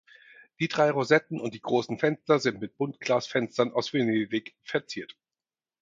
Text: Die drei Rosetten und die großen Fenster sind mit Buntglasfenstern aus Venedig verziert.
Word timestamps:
Die 0.59 0.67
drei 0.67 0.89
Rosetten 0.89 1.39
und 1.39 1.53
die 1.53 1.61
großen 1.61 1.99
Fenster 1.99 2.39
sind 2.39 2.59
mit 2.59 2.75
Buntglasfenstern 2.75 3.71
aus 3.71 3.93
Venedig 3.93 4.55
verziert. 4.63 5.15